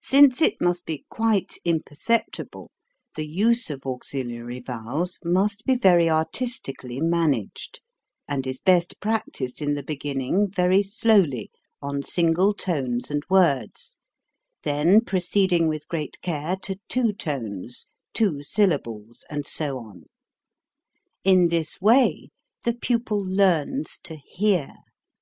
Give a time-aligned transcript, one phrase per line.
[0.00, 2.70] Since it must be quite imperceptible,
[3.14, 7.82] the use of aux iliary vowels must be very artistically man aged,
[8.26, 11.50] and is best practised in the beginning very slowly
[11.82, 13.98] on single tones and words,
[14.62, 19.46] then proceeding with great care to two tones, two 232 HOW TO SING syllables, and
[19.46, 20.04] so on.
[21.22, 22.30] In this way
[22.64, 24.72] the pupil learns to hear.